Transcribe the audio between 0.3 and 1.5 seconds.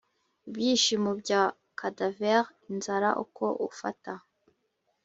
ibyishimo bya